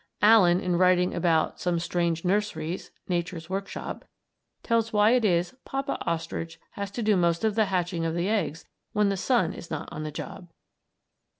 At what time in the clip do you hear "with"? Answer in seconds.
7.47-7.55